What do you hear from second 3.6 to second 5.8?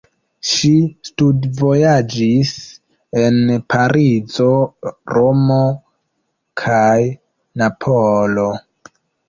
Parizo, Romo